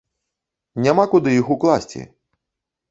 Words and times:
Няма 0.87 1.05
куды 1.13 1.37
іх 1.43 1.55
укласці. 1.59 2.01